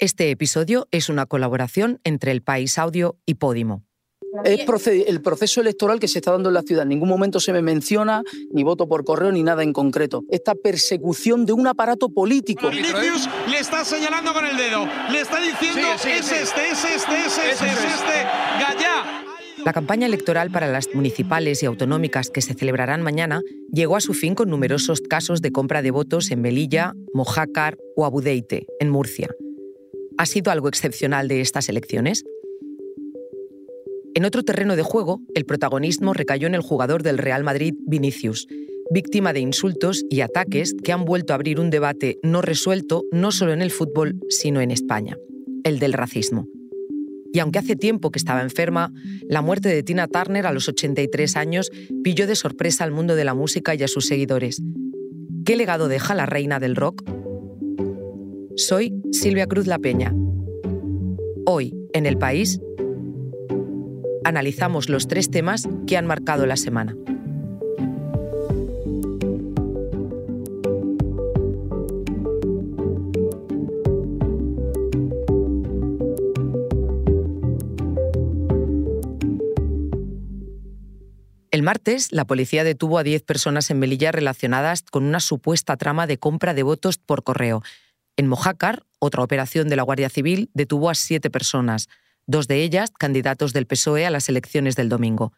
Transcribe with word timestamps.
Este 0.00 0.30
episodio 0.30 0.88
es 0.92 1.10
una 1.10 1.26
colaboración 1.26 2.00
entre 2.04 2.32
El 2.32 2.40
País 2.40 2.78
Audio 2.78 3.18
y 3.26 3.34
Podimo. 3.34 3.84
Es 4.44 4.66
el 4.86 5.20
proceso 5.20 5.60
electoral 5.60 6.00
que 6.00 6.08
se 6.08 6.20
está 6.20 6.30
dando 6.30 6.48
en 6.48 6.54
la 6.54 6.62
ciudad. 6.62 6.84
En 6.84 6.88
ningún 6.88 7.10
momento 7.10 7.38
se 7.38 7.52
me 7.52 7.60
menciona 7.60 8.22
ni 8.50 8.64
voto 8.64 8.88
por 8.88 9.04
correo 9.04 9.30
ni 9.30 9.42
nada 9.42 9.62
en 9.62 9.74
concreto. 9.74 10.24
Esta 10.30 10.54
persecución 10.54 11.44
de 11.44 11.52
un 11.52 11.66
aparato 11.66 12.08
político. 12.08 12.70
Vinicius 12.70 13.28
le 13.50 13.58
está 13.58 13.84
señalando 13.84 14.32
con 14.32 14.46
el 14.46 14.56
dedo. 14.56 14.88
Le 15.10 15.20
está 15.20 15.38
diciendo 15.38 15.80
es 15.94 16.06
este, 16.06 16.16
es 16.16 16.32
este, 16.32 16.70
es 16.70 16.84
este, 16.84 17.20
es 17.20 17.38
este, 17.38 17.66
es 17.66 17.84
este. 17.84 18.24
Gallá. 18.58 19.24
La 19.66 19.74
campaña 19.74 20.06
electoral 20.06 20.50
para 20.50 20.68
las 20.68 20.88
municipales 20.94 21.62
y 21.62 21.66
autonómicas 21.66 22.30
que 22.30 22.40
se 22.40 22.54
celebrarán 22.54 23.02
mañana 23.02 23.42
llegó 23.70 23.96
a 23.96 24.00
su 24.00 24.14
fin 24.14 24.34
con 24.34 24.48
numerosos 24.48 25.02
casos 25.02 25.42
de 25.42 25.52
compra 25.52 25.82
de 25.82 25.90
votos 25.90 26.30
en 26.30 26.40
Melilla, 26.40 26.94
Mojácar 27.12 27.76
o 27.96 28.06
Abudeite, 28.06 28.66
en 28.78 28.88
Murcia. 28.88 29.28
¿Ha 30.20 30.26
sido 30.26 30.52
algo 30.52 30.68
excepcional 30.68 31.28
de 31.28 31.40
estas 31.40 31.70
elecciones? 31.70 32.26
En 34.14 34.26
otro 34.26 34.42
terreno 34.42 34.76
de 34.76 34.82
juego, 34.82 35.22
el 35.34 35.46
protagonismo 35.46 36.12
recayó 36.12 36.46
en 36.46 36.54
el 36.54 36.60
jugador 36.60 37.02
del 37.02 37.16
Real 37.16 37.42
Madrid, 37.42 37.72
Vinicius, 37.86 38.46
víctima 38.90 39.32
de 39.32 39.40
insultos 39.40 40.04
y 40.10 40.20
ataques 40.20 40.74
que 40.84 40.92
han 40.92 41.06
vuelto 41.06 41.32
a 41.32 41.36
abrir 41.36 41.58
un 41.58 41.70
debate 41.70 42.18
no 42.22 42.42
resuelto 42.42 43.04
no 43.10 43.32
solo 43.32 43.54
en 43.54 43.62
el 43.62 43.70
fútbol, 43.70 44.20
sino 44.28 44.60
en 44.60 44.72
España, 44.72 45.16
el 45.64 45.78
del 45.78 45.94
racismo. 45.94 46.46
Y 47.32 47.38
aunque 47.38 47.60
hace 47.60 47.74
tiempo 47.74 48.10
que 48.10 48.18
estaba 48.18 48.42
enferma, 48.42 48.92
la 49.26 49.40
muerte 49.40 49.70
de 49.70 49.82
Tina 49.82 50.06
Turner 50.06 50.46
a 50.46 50.52
los 50.52 50.68
83 50.68 51.34
años 51.36 51.70
pilló 52.04 52.26
de 52.26 52.36
sorpresa 52.36 52.84
al 52.84 52.92
mundo 52.92 53.16
de 53.16 53.24
la 53.24 53.32
música 53.32 53.74
y 53.74 53.82
a 53.84 53.88
sus 53.88 54.06
seguidores. 54.06 54.60
¿Qué 55.46 55.56
legado 55.56 55.88
deja 55.88 56.14
la 56.14 56.26
reina 56.26 56.60
del 56.60 56.76
rock? 56.76 57.19
Soy 58.60 58.92
Silvia 59.10 59.46
Cruz 59.46 59.66
La 59.66 59.78
Peña. 59.78 60.14
Hoy, 61.46 61.74
en 61.94 62.04
el 62.04 62.18
país, 62.18 62.60
analizamos 64.22 64.90
los 64.90 65.08
tres 65.08 65.30
temas 65.30 65.66
que 65.86 65.96
han 65.96 66.06
marcado 66.06 66.44
la 66.44 66.58
semana. 66.58 66.94
El 81.50 81.62
martes, 81.62 82.12
la 82.12 82.26
policía 82.26 82.62
detuvo 82.62 82.98
a 82.98 83.02
10 83.02 83.22
personas 83.22 83.70
en 83.70 83.78
Melilla 83.78 84.12
relacionadas 84.12 84.82
con 84.82 85.04
una 85.04 85.20
supuesta 85.20 85.78
trama 85.78 86.06
de 86.06 86.18
compra 86.18 86.52
de 86.52 86.62
votos 86.62 86.98
por 86.98 87.24
correo 87.24 87.62
en 88.20 88.28
Mojácar, 88.28 88.84
otra 88.98 89.22
operación 89.22 89.68
de 89.68 89.76
la 89.76 89.82
Guardia 89.82 90.10
Civil 90.10 90.50
detuvo 90.52 90.90
a 90.90 90.94
siete 90.94 91.30
personas, 91.30 91.88
dos 92.26 92.48
de 92.48 92.62
ellas 92.62 92.90
candidatos 92.90 93.54
del 93.54 93.66
PSOE 93.66 94.04
a 94.04 94.10
las 94.10 94.28
elecciones 94.28 94.76
del 94.76 94.90
domingo. 94.90 95.32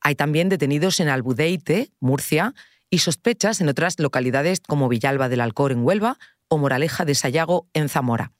Hay 0.00 0.14
también 0.14 0.50
detenidos 0.50 1.00
en 1.00 1.08
Albudeite, 1.08 1.90
Murcia, 2.00 2.54
y 2.90 2.98
sospechas 2.98 3.62
en 3.62 3.68
otras 3.70 3.98
localidades 3.98 4.60
como 4.60 4.90
Villalba 4.90 5.30
del 5.30 5.40
Alcor 5.40 5.72
en 5.72 5.82
Huelva 5.82 6.18
o 6.48 6.58
Moraleja 6.58 7.06
de 7.06 7.14
Sayago 7.14 7.66
en 7.72 7.88
Zamora. 7.88 8.32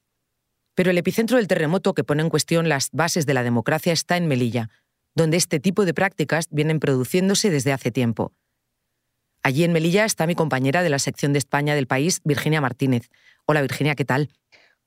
Pero 0.75 0.91
el 0.91 0.99
epicentro 0.99 1.39
del 1.39 1.49
terremoto 1.49 1.95
que 1.95 2.05
pone 2.05 2.23
en 2.23 2.29
cuestión 2.29 2.69
las 2.69 2.91
bases 2.93 3.25
de 3.25 3.33
la 3.33 3.43
democracia 3.43 3.95
está 3.95 4.19
en 4.19 4.27
Melilla, 4.29 4.69
donde 5.15 5.39
este 5.39 5.61
tipo 5.61 5.87
de 5.87 5.95
prácticas 5.95 6.49
vienen 6.51 6.79
produciéndose 6.79 7.49
desde 7.49 7.73
hace 7.73 7.91
tiempo. 7.91 8.35
Allí 9.43 9.65
en 9.65 9.73
Melilla 9.73 10.05
está 10.05 10.27
mi 10.27 10.35
compañera 10.35 10.83
de 10.83 10.91
la 10.91 11.01
sección 11.01 11.33
de 11.33 11.39
España 11.39 11.75
del 11.75 11.87
país, 11.87 12.21
Virginia 12.23 12.61
Martínez. 12.61 13.11
Hola 13.47 13.61
Virginia, 13.61 13.95
¿qué 13.95 14.05
tal? 14.05 14.31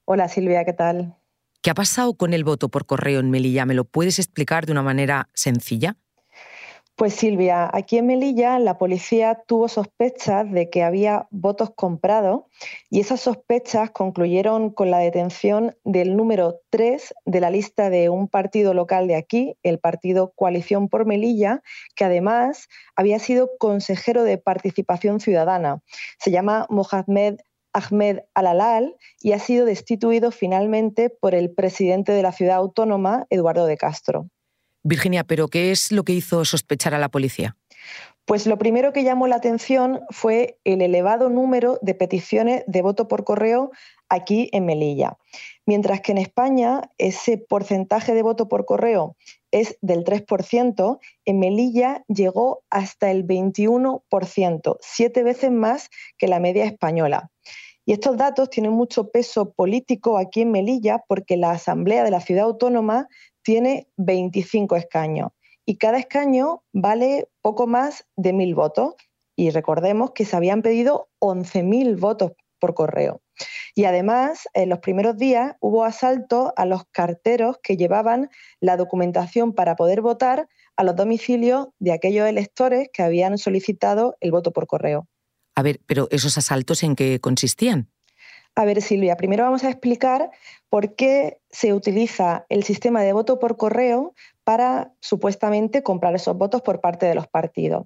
Hola 0.05 0.27
Silvia, 0.29 0.63
¿qué 0.63 0.73
tal? 0.73 1.15
¿Qué 1.61 1.71
ha 1.71 1.75
pasado 1.75 2.13
con 2.13 2.33
el 2.33 2.43
voto 2.43 2.69
por 2.69 2.85
correo 2.85 3.19
en 3.19 3.29
Melilla? 3.29 3.65
¿Me 3.65 3.73
lo 3.73 3.85
puedes 3.85 4.19
explicar 4.19 4.65
de 4.65 4.71
una 4.71 4.83
manera 4.83 5.29
sencilla? 5.33 5.97
Pues 6.95 7.13
Silvia, 7.13 7.69
aquí 7.73 7.97
en 7.97 8.07
Melilla 8.07 8.57
la 8.57 8.77
policía 8.77 9.43
tuvo 9.45 9.67
sospechas 9.67 10.49
de 10.49 10.69
que 10.69 10.81
había 10.81 11.27
votos 11.29 11.71
comprados 11.75 12.43
y 12.89 13.01
esas 13.01 13.19
sospechas 13.19 13.91
concluyeron 13.91 14.69
con 14.69 14.91
la 14.91 14.99
detención 14.99 15.75
del 15.83 16.15
número 16.15 16.61
3 16.69 17.13
de 17.25 17.41
la 17.41 17.49
lista 17.49 17.89
de 17.89 18.07
un 18.07 18.29
partido 18.29 18.73
local 18.73 19.09
de 19.09 19.17
aquí, 19.17 19.57
el 19.61 19.77
partido 19.77 20.31
Coalición 20.37 20.87
por 20.87 21.05
Melilla, 21.05 21.61
que 21.97 22.05
además 22.05 22.69
había 22.95 23.19
sido 23.19 23.51
consejero 23.59 24.23
de 24.23 24.37
participación 24.37 25.19
ciudadana. 25.19 25.81
Se 26.17 26.31
llama 26.31 26.65
Mohamed 26.69 27.39
Ahmed 27.75 28.19
Alalal 28.33 28.95
y 29.21 29.33
ha 29.33 29.39
sido 29.39 29.65
destituido 29.65 30.31
finalmente 30.31 31.09
por 31.09 31.35
el 31.35 31.53
presidente 31.53 32.13
de 32.13 32.23
la 32.23 32.31
ciudad 32.31 32.55
autónoma, 32.55 33.27
Eduardo 33.29 33.65
de 33.65 33.77
Castro. 33.77 34.29
Virginia, 34.83 35.23
¿pero 35.23 35.47
qué 35.49 35.71
es 35.71 35.91
lo 35.91 36.03
que 36.03 36.13
hizo 36.13 36.45
sospechar 36.45 36.93
a 36.93 36.99
la 36.99 37.09
policía? 37.09 37.57
Pues 38.25 38.47
lo 38.47 38.57
primero 38.57 38.93
que 38.93 39.03
llamó 39.03 39.27
la 39.27 39.35
atención 39.35 40.01
fue 40.09 40.57
el 40.63 40.81
elevado 40.81 41.29
número 41.29 41.77
de 41.81 41.93
peticiones 41.93 42.63
de 42.65 42.81
voto 42.81 43.07
por 43.07 43.23
correo 43.23 43.71
aquí 44.15 44.49
en 44.51 44.65
Melilla. 44.65 45.17
Mientras 45.65 46.01
que 46.01 46.11
en 46.11 46.17
España 46.17 46.89
ese 46.97 47.37
porcentaje 47.37 48.13
de 48.13 48.23
voto 48.23 48.47
por 48.47 48.65
correo 48.65 49.15
es 49.51 49.77
del 49.81 50.03
3%, 50.03 50.99
en 51.25 51.39
Melilla 51.39 52.03
llegó 52.07 52.63
hasta 52.69 53.11
el 53.11 53.25
21%, 53.25 54.77
siete 54.81 55.23
veces 55.23 55.51
más 55.51 55.89
que 56.17 56.27
la 56.27 56.39
media 56.39 56.65
española. 56.65 57.31
Y 57.85 57.93
estos 57.93 58.17
datos 58.17 58.49
tienen 58.49 58.73
mucho 58.73 59.11
peso 59.11 59.53
político 59.53 60.17
aquí 60.17 60.41
en 60.41 60.51
Melilla 60.51 61.03
porque 61.07 61.37
la 61.37 61.51
Asamblea 61.51 62.03
de 62.03 62.11
la 62.11 62.19
Ciudad 62.19 62.45
Autónoma 62.45 63.07
tiene 63.43 63.87
25 63.97 64.75
escaños 64.75 65.29
y 65.65 65.77
cada 65.77 65.97
escaño 65.97 66.63
vale 66.73 67.27
poco 67.41 67.67
más 67.67 68.05
de 68.15 68.33
mil 68.33 68.55
votos. 68.55 68.95
Y 69.37 69.49
recordemos 69.49 70.11
que 70.11 70.23
se 70.23 70.35
habían 70.35 70.61
pedido 70.61 71.09
11.000 71.19 71.99
votos 71.99 72.31
por 72.65 72.73
correo. 72.73 73.21
Y 73.75 73.85
además, 73.85 74.47
en 74.55 74.69
los 74.69 74.79
primeros 74.79 75.17
días 75.17 75.55
hubo 75.59 75.83
asalto 75.83 76.51
a 76.57 76.65
los 76.65 76.85
carteros 76.91 77.57
que 77.61 77.77
llevaban 77.77 78.29
la 78.59 78.75
documentación 78.75 79.53
para 79.53 79.75
poder 79.75 80.01
votar 80.01 80.47
a 80.75 80.83
los 80.83 80.95
domicilios 80.95 81.67
de 81.77 81.91
aquellos 81.91 82.27
electores 82.27 82.89
que 82.91 83.03
habían 83.03 83.37
solicitado 83.37 84.17
el 84.19 84.31
voto 84.31 84.51
por 84.51 84.65
correo. 84.65 85.07
A 85.53 85.61
ver, 85.61 85.79
pero 85.85 86.07
esos 86.09 86.39
asaltos 86.39 86.81
en 86.81 86.95
qué 86.95 87.19
consistían? 87.21 87.91
A 88.55 88.65
ver, 88.65 88.81
Silvia, 88.81 89.15
primero 89.15 89.43
vamos 89.43 89.63
a 89.63 89.69
explicar 89.69 90.31
por 90.69 90.95
qué 90.95 91.39
se 91.51 91.73
utiliza 91.73 92.45
el 92.49 92.63
sistema 92.63 93.03
de 93.03 93.13
voto 93.13 93.37
por 93.37 93.57
correo 93.57 94.15
para 94.43 94.93
supuestamente 95.01 95.83
comprar 95.83 96.15
esos 96.15 96.35
votos 96.37 96.61
por 96.61 96.79
parte 96.79 97.05
de 97.05 97.15
los 97.15 97.27
partidos. 97.27 97.85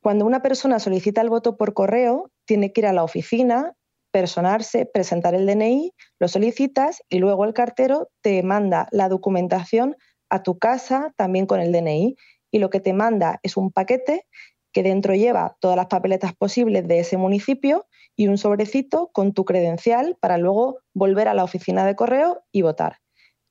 Cuando 0.00 0.24
una 0.24 0.40
persona 0.40 0.78
solicita 0.78 1.20
el 1.20 1.30
voto 1.30 1.56
por 1.56 1.74
correo, 1.74 2.30
tiene 2.44 2.72
que 2.72 2.82
ir 2.82 2.86
a 2.86 2.92
la 2.92 3.02
oficina, 3.02 3.74
personarse, 4.14 4.86
presentar 4.86 5.34
el 5.34 5.44
DNI, 5.44 5.92
lo 6.20 6.28
solicitas 6.28 7.02
y 7.08 7.18
luego 7.18 7.44
el 7.44 7.52
cartero 7.52 8.10
te 8.20 8.44
manda 8.44 8.86
la 8.92 9.08
documentación 9.08 9.96
a 10.30 10.44
tu 10.44 10.56
casa 10.56 11.12
también 11.16 11.46
con 11.46 11.58
el 11.58 11.72
DNI 11.72 12.14
y 12.52 12.58
lo 12.60 12.70
que 12.70 12.78
te 12.78 12.92
manda 12.92 13.40
es 13.42 13.56
un 13.56 13.72
paquete 13.72 14.24
que 14.72 14.84
dentro 14.84 15.16
lleva 15.16 15.56
todas 15.58 15.76
las 15.76 15.86
papeletas 15.86 16.32
posibles 16.32 16.86
de 16.86 17.00
ese 17.00 17.16
municipio 17.16 17.86
y 18.14 18.28
un 18.28 18.38
sobrecito 18.38 19.10
con 19.12 19.32
tu 19.32 19.44
credencial 19.44 20.16
para 20.20 20.38
luego 20.38 20.78
volver 20.94 21.26
a 21.26 21.34
la 21.34 21.42
oficina 21.42 21.84
de 21.84 21.96
correo 21.96 22.44
y 22.52 22.62
votar. 22.62 22.98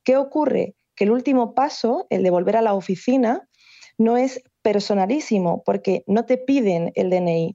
¿Qué 0.02 0.16
ocurre? 0.16 0.76
Que 0.96 1.04
el 1.04 1.10
último 1.10 1.52
paso, 1.52 2.06
el 2.08 2.22
de 2.22 2.30
volver 2.30 2.56
a 2.56 2.62
la 2.62 2.72
oficina, 2.72 3.46
no 3.98 4.16
es 4.16 4.42
personalísimo 4.62 5.62
porque 5.62 6.04
no 6.06 6.24
te 6.24 6.38
piden 6.38 6.90
el 6.94 7.10
DNI. 7.10 7.54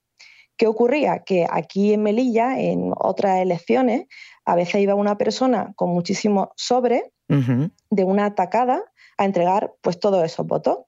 ¿Qué 0.60 0.68
ocurría? 0.68 1.20
Que 1.20 1.48
aquí 1.50 1.94
en 1.94 2.04
Melilla, 2.04 2.60
en 2.60 2.92
otras 2.98 3.40
elecciones, 3.40 4.08
a 4.44 4.56
veces 4.56 4.82
iba 4.82 4.94
una 4.94 5.18
persona 5.18 5.72
con 5.78 5.90
muchísimo 5.90 6.52
sobre 6.58 7.14
de 7.30 8.04
una 8.04 8.26
atacada 8.26 8.84
a 9.18 9.24
entregar 9.24 9.74
pues 9.82 10.02
todos 10.02 10.22
esos 10.26 10.46
votos. 10.46 10.80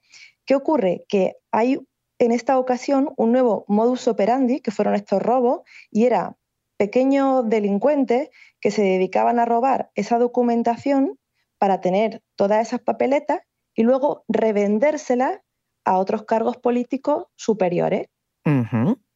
¿Qué 0.45 0.55
ocurre? 0.55 1.05
Que 1.07 1.37
hay 1.51 1.79
en 2.19 2.33
esta 2.33 2.59
ocasión 2.59 3.13
un 3.15 3.31
nuevo 3.31 3.63
modus 3.69 4.09
operandi, 4.09 4.59
que 4.59 4.71
fueron 4.71 4.93
estos 4.93 5.21
robos, 5.21 5.61
y 5.89 6.03
era 6.03 6.35
pequeños 6.75 7.47
delincuentes 7.47 8.29
que 8.59 8.71
se 8.71 8.81
dedicaban 8.81 9.39
a 9.39 9.45
robar 9.45 9.89
esa 9.95 10.19
documentación 10.19 11.17
para 11.57 11.79
tener 11.79 12.21
todas 12.35 12.67
esas 12.67 12.81
papeletas 12.81 13.39
y 13.73 13.83
luego 13.83 14.25
revendérselas 14.27 15.39
a 15.85 15.97
otros 15.97 16.23
cargos 16.25 16.57
políticos 16.57 17.27
superiores. 17.37 18.07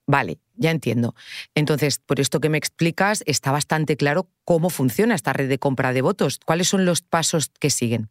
Vale, 0.07 0.39
ya 0.57 0.71
entiendo. 0.71 1.15
Entonces, 1.53 1.99
por 1.99 2.19
esto 2.19 2.39
que 2.39 2.49
me 2.49 2.57
explicas, 2.57 3.23
está 3.25 3.51
bastante 3.51 3.97
claro 3.97 4.27
cómo 4.43 4.69
funciona 4.69 5.15
esta 5.15 5.33
red 5.33 5.49
de 5.49 5.59
compra 5.59 5.93
de 5.93 6.01
votos. 6.01 6.39
¿Cuáles 6.45 6.67
son 6.67 6.85
los 6.85 7.01
pasos 7.01 7.51
que 7.59 7.69
siguen? 7.69 8.09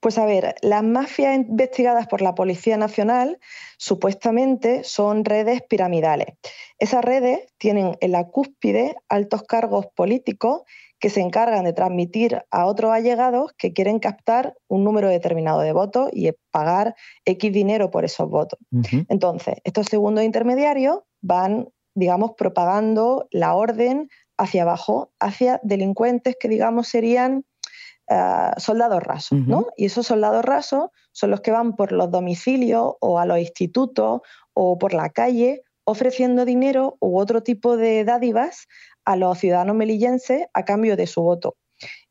Pues 0.00 0.18
a 0.18 0.26
ver, 0.26 0.54
las 0.60 0.84
mafias 0.84 1.34
investigadas 1.34 2.06
por 2.06 2.20
la 2.20 2.34
Policía 2.34 2.76
Nacional 2.76 3.38
supuestamente 3.78 4.84
son 4.84 5.24
redes 5.24 5.62
piramidales. 5.62 6.28
Esas 6.78 7.04
redes 7.04 7.40
tienen 7.58 7.96
en 8.00 8.12
la 8.12 8.28
cúspide 8.28 8.94
altos 9.08 9.42
cargos 9.42 9.86
políticos 9.94 10.62
que 10.98 11.10
se 11.10 11.20
encargan 11.20 11.64
de 11.64 11.72
transmitir 11.72 12.44
a 12.50 12.66
otros 12.66 12.92
allegados 12.92 13.52
que 13.58 13.72
quieren 13.72 13.98
captar 13.98 14.54
un 14.68 14.84
número 14.84 15.08
determinado 15.08 15.60
de 15.60 15.72
votos 15.72 16.10
y 16.12 16.30
pagar 16.50 16.94
X 17.24 17.52
dinero 17.52 17.90
por 17.90 18.04
esos 18.04 18.28
votos. 18.30 18.58
Entonces, 19.08 19.56
estos 19.64 19.86
segundos 19.86 20.24
intermediarios 20.24 21.00
van, 21.26 21.68
digamos, 21.94 22.32
propagando 22.36 23.26
la 23.30 23.54
orden 23.54 24.08
hacia 24.38 24.62
abajo, 24.62 25.12
hacia 25.18 25.60
delincuentes 25.62 26.36
que, 26.38 26.48
digamos, 26.48 26.88
serían 26.88 27.44
eh, 28.08 28.50
soldados 28.58 29.02
rasos, 29.02 29.38
¿no? 29.38 29.66
Y 29.76 29.86
esos 29.86 30.06
soldados 30.06 30.44
rasos 30.44 30.90
son 31.12 31.30
los 31.30 31.40
que 31.40 31.50
van 31.50 31.74
por 31.74 31.92
los 31.92 32.10
domicilios 32.10 32.94
o 33.00 33.18
a 33.18 33.26
los 33.26 33.38
institutos 33.38 34.20
o 34.52 34.78
por 34.78 34.94
la 34.94 35.10
calle 35.10 35.62
ofreciendo 35.84 36.44
dinero 36.44 36.96
u 37.00 37.18
otro 37.18 37.42
tipo 37.42 37.76
de 37.76 38.04
dádivas 38.04 38.66
a 39.04 39.16
los 39.16 39.38
ciudadanos 39.38 39.76
melillenses 39.76 40.46
a 40.52 40.64
cambio 40.64 40.96
de 40.96 41.06
su 41.06 41.22
voto. 41.22 41.56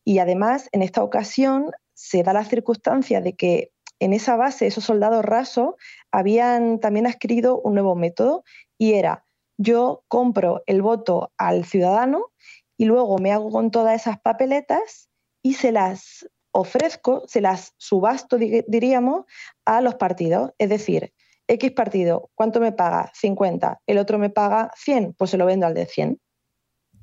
Y 0.03 0.19
además, 0.19 0.69
en 0.71 0.81
esta 0.81 1.03
ocasión, 1.03 1.71
se 1.93 2.23
da 2.23 2.33
la 2.33 2.45
circunstancia 2.45 3.21
de 3.21 3.33
que 3.33 3.71
en 3.99 4.13
esa 4.13 4.35
base 4.35 4.67
esos 4.67 4.83
soldados 4.83 5.23
rasos 5.23 5.75
habían 6.11 6.79
también 6.79 7.07
adquirido 7.07 7.59
un 7.61 7.73
nuevo 7.73 7.95
método 7.95 8.43
y 8.77 8.93
era 8.93 9.25
yo 9.57 10.03
compro 10.07 10.63
el 10.65 10.81
voto 10.81 11.31
al 11.37 11.65
ciudadano 11.65 12.31
y 12.77 12.85
luego 12.85 13.17
me 13.19 13.31
hago 13.31 13.49
con 13.49 13.71
todas 13.71 14.01
esas 14.01 14.19
papeletas 14.19 15.09
y 15.41 15.53
se 15.53 15.71
las 15.71 16.27
ofrezco, 16.51 17.23
se 17.27 17.41
las 17.41 17.73
subasto, 17.77 18.37
diríamos, 18.37 19.25
a 19.65 19.81
los 19.81 19.95
partidos. 19.95 20.51
Es 20.57 20.69
decir, 20.69 21.13
X 21.47 21.71
partido, 21.71 22.31
¿cuánto 22.33 22.59
me 22.59 22.71
paga? 22.71 23.11
50. 23.13 23.81
El 23.85 23.97
otro 23.97 24.17
me 24.17 24.29
paga 24.29 24.71
100, 24.75 25.13
pues 25.13 25.31
se 25.31 25.37
lo 25.37 25.45
vendo 25.45 25.65
al 25.65 25.73
de 25.73 25.85
100. 25.85 26.19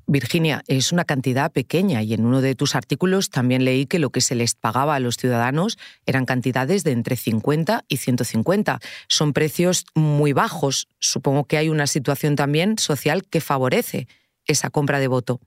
Virginia, 0.05 0.63
es 0.67 0.91
una 0.91 1.05
cantidad 1.05 1.51
pequeña 1.51 2.01
y 2.01 2.13
en 2.13 2.25
uno 2.25 2.41
de 2.41 2.55
tus 2.55 2.75
artículos 2.75 3.29
también 3.29 3.63
leí 3.63 3.85
que 3.85 3.99
lo 3.99 4.09
que 4.09 4.21
se 4.21 4.35
les 4.35 4.53
pagaba 4.55 4.95
a 4.95 4.99
los 4.99 5.15
ciudadanos 5.15 5.77
eran 6.05 6.25
cantidades 6.25 6.83
de 6.83 6.91
entre 6.91 7.15
50 7.15 7.85
y 7.87 7.97
150. 7.97 8.79
Son 9.07 9.33
precios 9.33 9.85
muy 9.95 10.33
bajos. 10.33 10.87
Supongo 10.99 11.45
que 11.45 11.57
hay 11.57 11.69
una 11.69 11.87
situación 11.87 12.35
también 12.35 12.77
social 12.77 13.23
que 13.23 13.41
favorece 13.41 14.07
esa 14.45 14.69
compra 14.69 14.99
de 14.99 15.07
voto. 15.07 15.39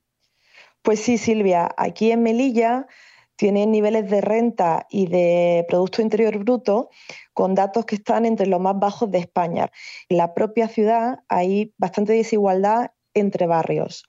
Pues 0.83 1.01
sí, 1.01 1.19
Silvia, 1.19 1.69
aquí 1.77 2.11
en 2.11 2.23
Melilla 2.23 2.87
tienen 3.37 3.71
niveles 3.71 4.09
de 4.09 4.21
renta 4.23 4.87
y 4.89 5.09
de 5.09 5.67
Producto 5.69 6.01
Interior 6.01 6.39
Bruto 6.39 6.89
con 7.35 7.55
datos 7.55 7.85
que 7.85 7.97
están 7.97 8.25
entre 8.25 8.47
los 8.47 8.61
más 8.61 8.79
bajos 8.79 9.11
de 9.11 9.19
España. 9.19 9.71
En 10.09 10.17
la 10.17 10.33
propia 10.33 10.69
ciudad 10.69 11.21
hay 11.29 11.75
bastante 11.77 12.15
desigualdad 12.15 12.93
entre 13.13 13.47
barrios. 13.47 14.05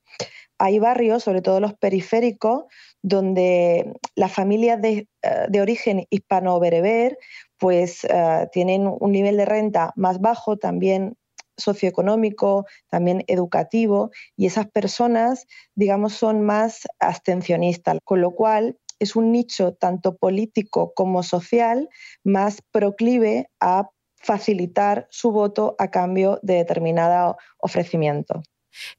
Hay 0.60 0.80
barrios, 0.80 1.24
sobre 1.24 1.42
todo 1.42 1.60
los 1.60 1.74
periféricos, 1.76 2.66
donde 3.02 3.94
las 4.16 4.32
familias 4.32 4.82
de, 4.82 5.08
eh, 5.22 5.62
origen 5.62 6.06
hispano-bereber 6.10 7.18
pues, 7.60 8.04
eh, 8.06 8.48
tienen 8.52 8.88
un 8.88 9.12
nivel 9.12 9.38
de 9.38 9.46
renta 9.46 9.94
más 9.96 10.20
bajo, 10.20 10.58
también 10.58 11.16
socioeconómico, 11.58 12.66
también 12.90 13.24
educativo, 13.28 14.12
y 14.36 14.46
esas 14.46 14.70
personas, 14.70 15.48
digamos, 15.76 16.14
son 16.14 16.42
más 16.44 16.88
abstencionistas, 17.00 17.98
con 18.04 18.22
lo 18.22 18.32
cual 18.32 18.78
es 19.00 19.16
un 19.16 19.32
nicho 19.32 19.74
tanto 19.74 20.18
político 20.18 20.94
como 20.96 21.24
social 21.24 21.90
más 22.24 22.62
proclive 22.72 23.50
a 23.60 23.90
facilitar 24.16 25.08
su 25.10 25.32
voto 25.32 25.76
a 25.78 25.90
cambio 25.90 26.40
de 26.42 26.56
determinado 26.56 27.38
ofrecimiento. 27.60 28.44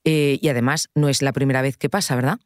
Eh, 0.04 0.38
y 0.40 0.48
además 0.48 0.88
no 0.94 1.08
es 1.08 1.22
la 1.22 1.32
primera 1.32 1.62
vez 1.62 1.76
que 1.76 1.88
pasa, 1.88 2.16
¿verdad? 2.16 2.38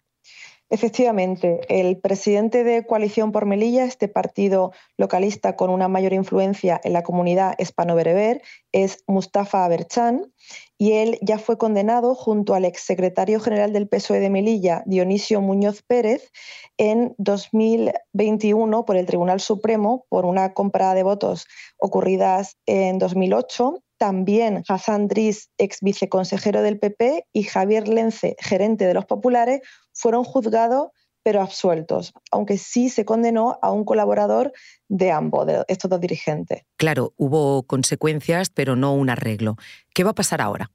Efectivamente, 0.73 1.61
el 1.69 1.99
presidente 1.99 2.65
de 2.65 2.87
Coalición 2.87 3.31
por 3.31 3.45
Melilla, 3.45 3.85
este 3.85 4.09
partido 4.09 4.73
localista 4.97 5.55
con 5.55 5.69
una 5.69 5.87
mayor 5.87 6.15
influencia 6.15 6.81
en 6.83 6.95
la 6.95 7.03
comunidad 7.03 7.55
hispano-bereber, 7.59 8.41
es 8.73 9.05
Mustafa 9.07 9.67
Aberchan, 9.67 10.33
y 10.79 10.93
él 10.93 11.19
ya 11.21 11.39
fue 11.39 11.59
condenado 11.59 12.15
junto 12.15 12.55
al 12.55 12.65
exsecretario 12.65 13.39
general 13.39 13.75
del 13.75 13.87
PSOE 13.87 14.21
de 14.21 14.31
Melilla, 14.31 14.83
Dionisio 14.87 15.43
Muñoz 15.43 15.83
Pérez, 15.83 16.33
en 16.79 17.15
2021 17.19 18.87
por 18.87 18.97
el 18.97 19.05
Tribunal 19.05 19.41
Supremo 19.41 20.07
por 20.09 20.25
una 20.25 20.55
compra 20.55 20.95
de 20.95 21.03
votos 21.03 21.49
ocurridas 21.77 22.57
en 22.65 22.99
2008 22.99 23.83
también 24.03 24.65
Hassan 24.67 25.07
Driss, 25.07 25.49
ex 25.59 25.79
viceconsejero 25.81 26.61
del 26.61 26.81
PP, 26.81 27.25
y 27.33 27.45
Javier 27.45 27.87
Lence, 27.87 28.35
gerente 28.41 28.85
de 28.85 28.95
los 28.95 29.05
populares, 29.05 29.61
fueron 29.93 30.25
juzgados 30.25 30.89
pero 31.23 31.41
absueltos, 31.41 32.13
aunque 32.33 32.59
sí 32.59 32.89
se 32.89 33.05
condenó 33.05 33.61
a 33.63 33.71
un 33.71 33.85
colaborador 33.85 34.53
de 34.89 35.13
ambos, 35.13 35.47
de 35.47 35.65
estos 35.69 35.89
dos 35.89 36.01
dirigentes. 36.01 36.65
Claro, 36.79 37.15
hubo 37.17 37.63
consecuencias, 37.63 38.51
pero 38.51 38.75
no 38.75 38.93
un 38.93 39.09
arreglo. 39.09 39.55
¿Qué 39.95 40.03
va 40.03 40.11
a 40.11 40.17
pasar 40.17 40.41
ahora? 40.41 40.73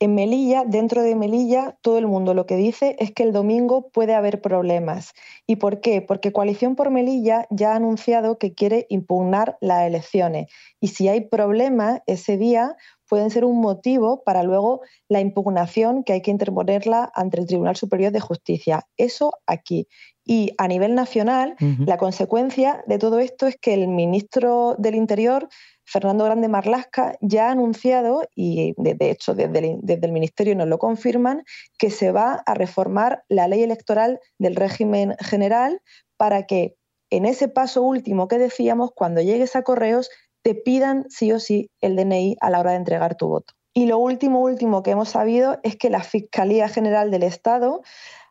En 0.00 0.14
Melilla, 0.14 0.64
dentro 0.64 1.02
de 1.02 1.16
Melilla, 1.16 1.76
todo 1.82 1.98
el 1.98 2.06
mundo 2.06 2.32
lo 2.32 2.46
que 2.46 2.54
dice 2.54 2.94
es 3.00 3.10
que 3.10 3.24
el 3.24 3.32
domingo 3.32 3.90
puede 3.90 4.14
haber 4.14 4.40
problemas. 4.40 5.12
¿Y 5.44 5.56
por 5.56 5.80
qué? 5.80 6.02
Porque 6.02 6.30
Coalición 6.30 6.76
por 6.76 6.90
Melilla 6.90 7.48
ya 7.50 7.72
ha 7.72 7.76
anunciado 7.76 8.38
que 8.38 8.54
quiere 8.54 8.86
impugnar 8.90 9.58
las 9.60 9.88
elecciones. 9.88 10.46
Y 10.80 10.88
si 10.88 11.08
hay 11.08 11.22
problemas 11.22 12.00
ese 12.06 12.36
día, 12.36 12.76
pueden 13.08 13.30
ser 13.30 13.44
un 13.44 13.60
motivo 13.60 14.22
para 14.22 14.44
luego 14.44 14.82
la 15.08 15.20
impugnación 15.20 16.04
que 16.04 16.12
hay 16.12 16.22
que 16.22 16.30
interponerla 16.30 17.10
ante 17.14 17.40
el 17.40 17.46
Tribunal 17.46 17.74
Superior 17.74 18.12
de 18.12 18.20
Justicia. 18.20 18.86
Eso 18.96 19.32
aquí. 19.46 19.88
Y 20.24 20.52
a 20.58 20.68
nivel 20.68 20.94
nacional, 20.94 21.56
la 21.86 21.96
consecuencia 21.96 22.84
de 22.86 22.98
todo 22.98 23.18
esto 23.18 23.46
es 23.46 23.56
que 23.56 23.72
el 23.72 23.88
ministro 23.88 24.76
del 24.78 24.94
Interior, 24.94 25.48
Fernando 25.90 26.24
Grande 26.24 26.48
Marlasca, 26.48 27.16
ya 27.22 27.48
ha 27.48 27.52
anunciado, 27.52 28.22
y 28.34 28.74
de, 28.76 29.10
hecho 29.10 29.34
desde 29.34 29.58
el, 29.58 29.78
desde 29.82 30.06
el 30.06 30.12
Ministerio 30.12 30.54
nos 30.54 30.68
lo 30.68 30.78
confirman, 30.78 31.44
que 31.78 31.90
se 31.90 32.12
va 32.12 32.42
a 32.44 32.54
reformar 32.54 33.24
la 33.28 33.48
ley 33.48 33.62
electoral 33.62 34.20
del 34.38 34.54
régimen 34.54 35.16
general 35.18 35.80
para 36.18 36.44
que 36.44 36.76
en 37.10 37.24
ese 37.24 37.48
paso 37.48 37.82
último 37.82 38.28
que 38.28 38.36
decíamos, 38.36 38.90
cuando 38.94 39.22
llegues 39.22 39.56
a 39.56 39.62
correos, 39.62 40.10
te 40.42 40.54
pidan 40.54 41.06
sí 41.08 41.32
o 41.32 41.40
sí 41.40 41.70
el 41.80 41.96
DNI 41.96 42.36
a 42.40 42.50
la 42.50 42.60
hora 42.60 42.72
de 42.72 42.76
entregar 42.76 43.14
tu 43.14 43.28
voto. 43.28 43.54
Y 43.72 43.86
lo 43.86 43.96
último, 43.96 44.42
último 44.42 44.82
que 44.82 44.90
hemos 44.90 45.08
sabido 45.08 45.58
es 45.62 45.76
que 45.76 45.88
la 45.88 46.02
Fiscalía 46.02 46.68
General 46.68 47.10
del 47.10 47.22
Estado 47.22 47.80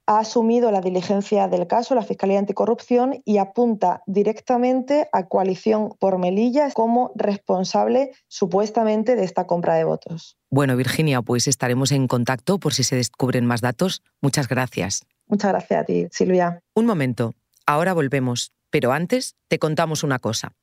ha 0.07 0.19
asumido 0.19 0.71
la 0.71 0.81
diligencia 0.81 1.47
del 1.47 1.67
caso, 1.67 1.93
la 1.93 2.01
Fiscalía 2.01 2.39
Anticorrupción, 2.39 3.21
y 3.25 3.37
apunta 3.37 4.01
directamente 4.07 5.09
a 5.11 5.27
Coalición 5.27 5.93
por 5.99 6.17
Melilla 6.17 6.71
como 6.71 7.11
responsable 7.15 8.11
supuestamente 8.27 9.15
de 9.15 9.25
esta 9.25 9.45
compra 9.45 9.75
de 9.75 9.83
votos. 9.83 10.37
Bueno, 10.49 10.77
Virginia, 10.77 11.21
pues 11.21 11.47
estaremos 11.47 11.91
en 11.91 12.07
contacto 12.07 12.57
por 12.57 12.73
si 12.73 12.83
se 12.83 12.95
descubren 12.95 13.45
más 13.45 13.59
datos. 13.59 14.01
Muchas 14.21 14.47
gracias. 14.47 15.05
Muchas 15.27 15.51
gracias 15.51 15.81
a 15.81 15.83
ti, 15.83 16.07
Silvia. 16.09 16.63
Un 16.73 16.85
momento, 16.85 17.33
ahora 17.65 17.93
volvemos, 17.93 18.53
pero 18.69 18.93
antes 18.93 19.35
te 19.49 19.59
contamos 19.59 20.03
una 20.03 20.19
cosa. 20.19 20.53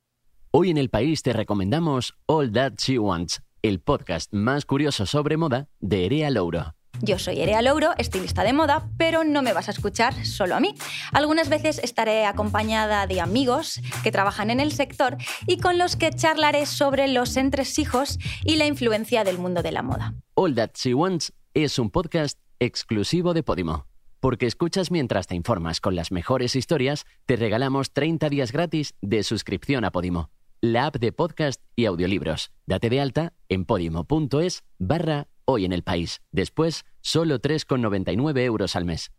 Hoy 0.51 0.71
en 0.71 0.79
el 0.79 0.89
país 0.89 1.23
te 1.23 1.35
recomendamos 1.35 2.15
All 2.27 2.51
That 2.53 2.75
She 2.79 2.99
Wants, 2.99 3.43
el 3.61 3.81
podcast 3.81 4.33
más 4.33 4.65
curioso 4.65 5.05
sobre 5.05 5.37
moda 5.37 5.69
de 5.81 6.07
Erea 6.07 6.31
Louro. 6.31 6.75
Yo 7.03 7.19
soy 7.19 7.41
Erea 7.41 7.63
Louro, 7.63 7.93
estilista 7.99 8.45
de 8.45 8.53
moda, 8.53 8.89
pero 8.97 9.25
no 9.25 9.43
me 9.43 9.53
vas 9.53 9.69
a 9.69 9.73
escuchar 9.73 10.25
solo 10.25 10.55
a 10.55 10.61
mí. 10.61 10.75
Algunas 11.13 11.49
veces 11.49 11.79
estaré 11.83 12.25
acompañada 12.25 13.07
de 13.07 13.21
amigos 13.21 13.81
que 14.03 14.13
trabajan 14.13 14.51
en 14.51 14.61
el 14.61 14.73
sector 14.73 15.17
y 15.47 15.59
con 15.59 15.79
los 15.79 15.97
que 15.97 16.11
charlaré 16.11 16.67
sobre 16.67 17.09
los 17.09 17.37
entresijos 17.37 18.19
y 18.45 18.57
la 18.57 18.67
influencia 18.67 19.25
del 19.25 19.39
mundo 19.39 19.63
de 19.63 19.73
la 19.73 19.83
moda. 19.83 20.15
All 20.35 20.55
That 20.55 20.71
She 20.75 20.95
Wants 20.95 21.33
es 21.53 21.79
un 21.79 21.91
podcast 21.91 22.39
exclusivo 22.59 23.35
de 23.35 23.43
Podimo. 23.43 23.87
Porque 24.21 24.47
escuchas 24.47 24.91
mientras 24.91 25.27
te 25.27 25.35
informas 25.35 25.81
con 25.81 25.95
las 25.95 26.11
mejores 26.11 26.57
historias, 26.57 27.05
te 27.27 27.37
regalamos 27.37 27.93
30 27.93 28.31
días 28.31 28.53
gratis 28.53 28.95
de 29.03 29.23
suscripción 29.23 29.85
a 29.85 29.93
Podimo, 29.93 30.31
la 30.63 30.87
app 30.87 30.97
de 30.97 31.13
podcast 31.13 31.61
y 31.77 31.85
audiolibros. 31.85 32.51
Date 32.65 32.89
de 32.89 33.03
alta 33.03 33.35
en 33.51 33.67
podimo.es 33.67 34.65
barra 34.79 35.29
hoy 35.45 35.65
en 35.65 35.73
el 35.73 35.83
país. 35.83 36.21
Después, 36.33 36.85
solo 37.01 37.41
3,99 37.41 38.41
euros 38.41 38.77
al 38.77 38.85
mes. 38.85 39.13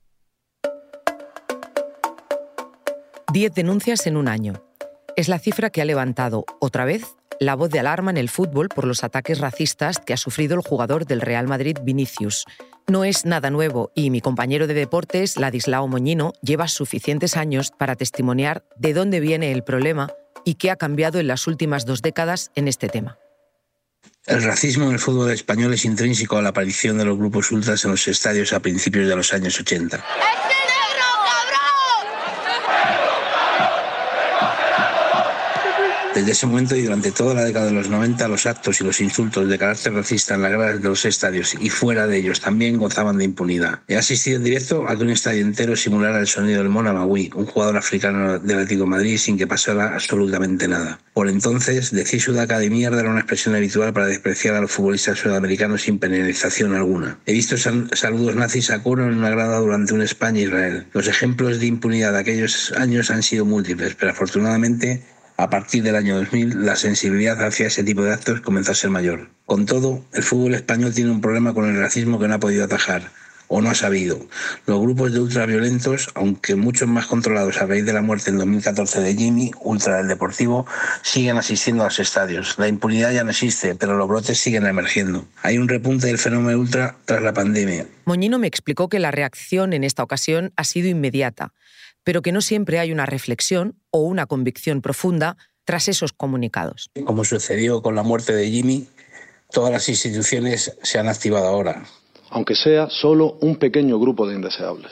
10 3.34 3.54
denuncias 3.54 4.08
en 4.08 4.18
un 4.18 4.28
año. 4.28 4.54
Es 5.18 5.28
la 5.28 5.40
cifra 5.40 5.70
que 5.70 5.82
ha 5.82 5.86
levantado, 5.86 6.46
otra 6.60 6.86
vez, 6.86 7.16
la 7.40 7.56
voz 7.56 7.70
de 7.70 7.80
alarma 7.80 8.12
en 8.12 8.18
el 8.18 8.30
fútbol 8.30 8.70
por 8.70 8.86
los 8.86 9.04
ataques 9.04 9.40
racistas 9.40 10.00
que 10.00 10.14
ha 10.14 10.18
sufrido 10.18 10.56
el 10.56 10.62
jugador 10.62 11.06
del 11.06 11.22
Real 11.22 11.48
Madrid 11.48 11.78
Vinicius. 11.84 12.46
No 12.88 13.04
es 13.04 13.26
nada 13.26 13.50
nuevo 13.50 13.92
y 13.96 14.10
mi 14.10 14.22
compañero 14.22 14.68
de 14.68 14.74
deportes, 14.74 15.38
Ladislao 15.38 15.88
Moñino, 15.88 16.34
lleva 16.42 16.68
suficientes 16.68 17.36
años 17.36 17.72
para 17.72 17.96
testimoniar 17.96 18.64
de 18.78 18.94
dónde 18.94 19.20
viene 19.20 19.52
el 19.52 19.64
problema 19.64 20.14
y 20.46 20.56
qué 20.56 20.72
ha 20.72 20.76
cambiado 20.76 21.20
en 21.20 21.28
las 21.28 21.48
últimas 21.48 21.86
dos 21.86 22.02
décadas 22.02 22.52
en 22.56 22.68
este 22.68 22.88
tema. 22.88 23.18
El 24.28 24.42
racismo 24.42 24.86
en 24.86 24.94
el 24.94 25.00
fútbol 25.00 25.30
español 25.30 25.76
es 25.76 25.86
intrínseco 25.86 26.38
a 26.38 26.42
la 26.42 26.50
aparición 26.50 26.98
de 26.98 27.06
los 27.06 27.16
grupos 27.16 27.52
ultras 27.52 27.86
en 27.86 27.92
los 27.92 28.08
estadios 28.08 28.54
a 28.54 28.60
principios 28.60 29.08
de 29.08 29.16
los 29.16 29.32
años 29.34 29.60
80. 29.60 30.04
Desde 36.16 36.32
ese 36.32 36.48
momento 36.48 36.78
y 36.78 36.82
durante 36.84 37.12
toda 37.12 37.34
la 37.34 37.44
década 37.44 37.66
de 37.66 37.74
los 37.74 37.90
90, 37.90 38.30
los 38.30 38.46
actos 38.46 38.80
y 38.80 38.86
los 38.86 39.02
insultos 39.02 39.50
de 39.50 39.58
carácter 39.58 39.92
racista 39.92 40.36
en 40.36 40.44
las 40.44 40.52
gradas 40.54 40.82
de 40.82 40.88
los 40.88 41.04
estadios 41.04 41.58
y 41.60 41.70
fuera 41.70 42.08
de 42.08 42.16
ellos 42.16 42.40
también 42.40 42.78
gozaban 42.78 43.18
de 43.18 43.26
impunidad. 43.26 43.82
He 43.90 43.98
asistido 43.98 44.38
en 44.38 44.46
directo 44.46 44.88
a 44.88 44.96
que 44.96 45.04
un 45.04 45.10
estadio 45.10 45.42
entero 45.42 45.76
simulara 45.76 46.22
el 46.22 46.28
sonido 46.28 46.60
del 46.60 46.70
Mona 46.70 46.94
Maui, 46.94 47.32
un 47.36 47.46
jugador 47.46 47.76
africano 47.76 48.40
del 48.40 48.60
Atlético 48.60 48.86
Madrid, 48.86 49.18
sin 49.18 49.38
que 49.38 49.46
pasara 49.46 49.94
absolutamente 49.94 50.70
nada. 50.70 51.02
Por 51.14 51.28
entonces, 51.28 51.92
decir 51.92 52.22
sudaca 52.22 52.60
de 52.60 52.70
mierda 52.70 53.02
era 53.02 53.10
una 53.10 53.20
expresión 53.20 53.54
habitual 53.54 53.92
para 53.92 54.08
despreciar 54.08 54.56
a 54.56 54.62
los 54.62 54.72
futbolistas 54.72 55.20
sudamericanos 55.20 55.82
sin 55.82 56.00
penalización 56.00 56.76
alguna. 56.76 57.20
He 57.26 57.34
visto 57.34 57.58
saludos 57.58 58.36
nazis 58.36 58.72
a 58.72 58.82
coro 58.82 59.04
en 59.04 59.18
una 59.18 59.32
grada 59.32 59.60
durante 59.60 59.94
un 59.94 60.02
España-Israel. 60.02 60.88
Los 60.94 61.10
ejemplos 61.10 61.60
de 61.60 61.66
impunidad 61.66 62.14
de 62.14 62.20
aquellos 62.20 62.72
años 62.78 63.12
han 63.12 63.22
sido 63.22 63.44
múltiples, 63.44 63.96
pero 63.96 64.14
afortunadamente 64.14 65.04
a 65.38 65.50
partir 65.50 65.84
del 65.84 65.96
año 65.96 66.16
2000, 66.18 66.66
la 66.66 66.76
sensibilidad 66.76 67.42
hacia 67.44 67.68
ese 67.68 67.84
tipo 67.84 68.04
de 68.04 68.14
actos 68.14 68.42
comenzó 68.42 68.72
a 68.72 68.76
ser 68.76 68.90
mayor. 68.90 69.30
Con 69.46 69.66
todo, 69.66 70.04
el 70.14 70.24
fútbol 70.24 70.56
español 70.56 70.94
tiene 70.94 71.12
un 71.12 71.22
problema 71.22 71.54
con 71.54 71.66
el 71.66 71.80
racismo 71.80 72.20
que 72.20 72.28
no 72.28 72.36
ha 72.36 72.40
podido 72.40 72.64
atajar 72.64 73.12
o 73.48 73.62
no 73.62 73.70
ha 73.70 73.76
sabido. 73.76 74.20
Los 74.66 74.80
grupos 74.80 75.14
de 75.14 75.20
ultraviolentos, 75.20 76.10
aunque 76.16 76.56
muchos 76.56 76.88
más 76.88 77.06
controlados 77.06 77.62
a 77.62 77.66
raíz 77.66 77.86
de 77.86 77.94
la 77.94 78.02
muerte 78.02 78.30
en 78.30 78.38
2014 78.38 79.02
de 79.02 79.16
Jimmy, 79.16 79.52
ultra 79.62 79.98
del 79.98 80.08
Deportivo, 80.08 80.66
siguen 81.02 81.38
asistiendo 81.38 81.84
a 81.84 81.88
los 81.88 82.00
estadios. 82.00 82.56
La 82.58 82.68
impunidad 82.68 83.12
ya 83.12 83.24
no 83.24 83.32
existe, 83.32 83.76
pero 83.76 83.98
los 83.98 84.08
brotes 84.08 84.40
siguen 84.40 84.66
emergiendo. 84.66 85.26
Hay 85.44 85.58
un 85.58 85.68
repunte 85.68 86.08
del 86.08 86.18
fenómeno 86.18 86.60
ultra 86.60 86.96
tras 87.06 87.22
la 87.22 87.34
pandemia. 87.34 87.86
Moñino 88.06 88.40
me 88.40 88.48
explicó 88.48 88.90
que 88.90 89.00
la 89.00 89.12
reacción 89.12 89.74
en 89.74 89.84
esta 89.84 90.04
ocasión 90.04 90.52
ha 90.56 90.64
sido 90.64 90.88
inmediata 90.88 91.54
pero 92.06 92.22
que 92.22 92.32
no 92.32 92.40
siempre 92.40 92.80
hay 92.80 92.94
una 92.94 93.06
reflexión 93.06 93.76
o 93.90 94.00
una 94.00 94.28
convicción 94.28 94.82
profunda 94.82 95.36
tras 95.66 95.90
esos 95.90 96.14
comunicados. 96.14 96.90
Como 97.04 97.26
sucedió 97.26 97.82
con 97.82 97.96
la 97.96 98.04
muerte 98.04 98.34
de 98.34 98.50
Jimmy, 98.50 98.88
todas 99.52 99.72
las 99.72 99.90
instituciones 99.90 100.78
se 100.82 101.00
han 101.00 101.10
activado 101.10 101.48
ahora. 101.48 101.84
Aunque 102.30 102.56
sea 102.56 102.88
solo 102.90 103.38
un 103.42 103.58
pequeño 103.58 104.00
grupo 104.00 104.28
de 104.28 104.36
indeseables. 104.36 104.92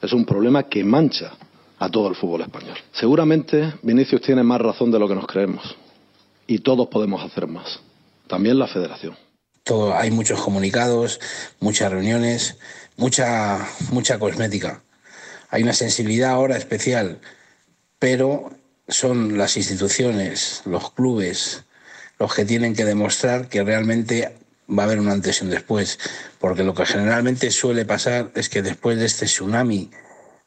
Es 0.00 0.12
un 0.12 0.24
problema 0.24 0.68
que 0.68 0.84
mancha 0.84 1.32
a 1.78 1.90
todo 1.90 2.08
el 2.08 2.14
fútbol 2.14 2.42
español. 2.42 2.76
Seguramente 2.92 3.74
Vinicius 3.82 4.22
tiene 4.22 4.44
más 4.44 4.60
razón 4.60 4.92
de 4.92 4.98
lo 4.98 5.08
que 5.08 5.14
nos 5.16 5.26
creemos. 5.26 5.76
Y 6.46 6.60
todos 6.60 6.88
podemos 6.88 7.24
hacer 7.24 7.48
más. 7.48 7.80
También 8.28 8.58
la 8.58 8.68
federación. 8.68 9.16
Todo, 9.64 9.94
hay 9.94 10.10
muchos 10.10 10.40
comunicados, 10.40 11.18
muchas 11.58 11.90
reuniones, 11.90 12.58
mucha, 12.96 13.66
mucha 13.90 14.18
cosmética. 14.18 14.83
Hay 15.54 15.62
una 15.62 15.72
sensibilidad 15.72 16.32
ahora 16.32 16.56
especial, 16.56 17.20
pero 18.00 18.50
son 18.88 19.38
las 19.38 19.56
instituciones, 19.56 20.62
los 20.64 20.90
clubes, 20.90 21.62
los 22.18 22.34
que 22.34 22.44
tienen 22.44 22.74
que 22.74 22.84
demostrar 22.84 23.48
que 23.48 23.62
realmente 23.62 24.34
va 24.68 24.82
a 24.82 24.86
haber 24.86 24.98
un 24.98 25.08
antes 25.08 25.40
y 25.40 25.44
un 25.44 25.50
después. 25.50 26.00
Porque 26.40 26.64
lo 26.64 26.74
que 26.74 26.84
generalmente 26.84 27.52
suele 27.52 27.84
pasar 27.84 28.32
es 28.34 28.48
que 28.48 28.62
después 28.62 28.98
de 28.98 29.06
este 29.06 29.26
tsunami 29.26 29.92